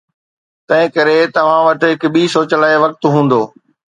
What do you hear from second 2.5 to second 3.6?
لاء وقت هوندو.